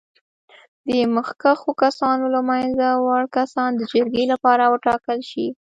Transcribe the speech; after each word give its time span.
د 0.87 0.89
مخکښو 1.15 1.71
کسانو 1.83 2.25
له 2.35 2.41
منځه 2.49 2.87
وړ 3.05 3.23
کسان 3.37 3.69
د 3.75 3.81
جرګې 3.91 4.23
لپاره 4.33 4.63
وټاکل 4.73 5.19
شي. 5.31 5.47